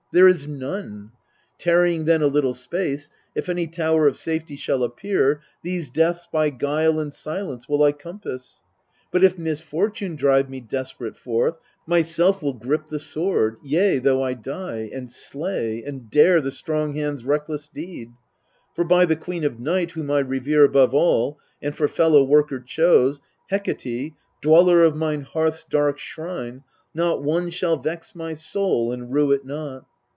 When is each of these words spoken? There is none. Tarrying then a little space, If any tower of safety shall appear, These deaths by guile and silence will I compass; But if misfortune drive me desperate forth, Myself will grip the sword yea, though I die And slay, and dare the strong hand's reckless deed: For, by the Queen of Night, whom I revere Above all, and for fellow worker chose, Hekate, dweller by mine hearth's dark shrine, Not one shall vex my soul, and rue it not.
There 0.13 0.27
is 0.27 0.45
none. 0.45 1.11
Tarrying 1.57 2.03
then 2.03 2.21
a 2.21 2.27
little 2.27 2.53
space, 2.53 3.07
If 3.33 3.47
any 3.47 3.65
tower 3.65 4.09
of 4.09 4.17
safety 4.17 4.57
shall 4.57 4.83
appear, 4.83 5.39
These 5.63 5.89
deaths 5.89 6.27
by 6.29 6.49
guile 6.49 6.99
and 6.99 7.13
silence 7.13 7.69
will 7.69 7.81
I 7.81 7.93
compass; 7.93 8.59
But 9.09 9.23
if 9.23 9.37
misfortune 9.37 10.17
drive 10.17 10.49
me 10.49 10.59
desperate 10.59 11.15
forth, 11.15 11.55
Myself 11.87 12.41
will 12.41 12.51
grip 12.51 12.87
the 12.87 12.99
sword 12.99 13.55
yea, 13.63 13.99
though 13.99 14.21
I 14.21 14.33
die 14.33 14.89
And 14.93 15.09
slay, 15.09 15.81
and 15.81 16.09
dare 16.09 16.41
the 16.41 16.51
strong 16.51 16.91
hand's 16.95 17.23
reckless 17.23 17.69
deed: 17.69 18.11
For, 18.75 18.83
by 18.83 19.05
the 19.05 19.15
Queen 19.15 19.45
of 19.45 19.61
Night, 19.61 19.91
whom 19.91 20.11
I 20.11 20.19
revere 20.19 20.65
Above 20.65 20.93
all, 20.93 21.39
and 21.61 21.73
for 21.73 21.87
fellow 21.87 22.21
worker 22.21 22.59
chose, 22.59 23.21
Hekate, 23.49 24.15
dweller 24.41 24.89
by 24.89 24.97
mine 24.97 25.21
hearth's 25.21 25.63
dark 25.63 25.99
shrine, 25.99 26.65
Not 26.93 27.23
one 27.23 27.49
shall 27.49 27.77
vex 27.77 28.13
my 28.13 28.33
soul, 28.33 28.91
and 28.91 29.13
rue 29.13 29.31
it 29.31 29.45
not. 29.45 29.85